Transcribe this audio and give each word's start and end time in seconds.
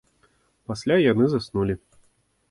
Пасля 0.69 0.97
яны 1.11 1.27
заснулі 1.33 1.75